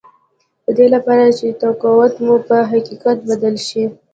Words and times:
د 0.65 0.67
دې 0.77 0.87
لپاره 0.95 1.25
چې 1.37 1.57
توقعات 1.61 2.13
مو 2.25 2.35
په 2.47 2.57
حقیقت 2.71 3.17
بدل 3.29 3.55
شي 3.67 3.83